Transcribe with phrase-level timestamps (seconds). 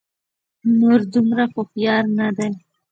[0.79, 2.49] نور دومره هوښيار نه دي